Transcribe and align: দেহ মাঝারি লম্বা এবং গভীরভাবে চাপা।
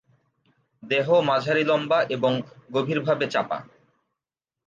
দেহ 0.83 1.07
মাঝারি 1.21 1.63
লম্বা 1.63 1.99
এবং 2.09 2.31
গভীরভাবে 2.71 3.25
চাপা। 3.27 3.57